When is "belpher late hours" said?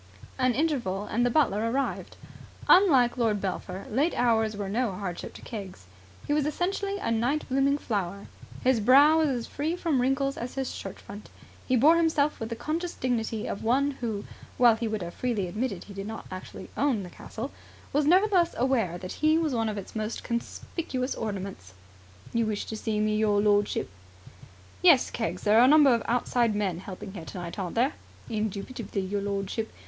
3.39-4.57